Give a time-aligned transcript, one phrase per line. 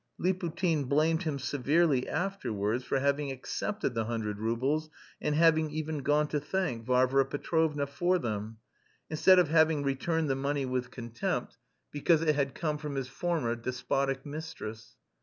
[0.19, 4.89] Liputin blamed him severely afterwards for having accepted the hundred roubles
[5.21, 8.57] and having even gone to thank Varvara Petrovna for them,
[9.11, 11.59] instead of having returned the money with contempt,
[11.91, 14.95] because it had come from his former despotic mistress.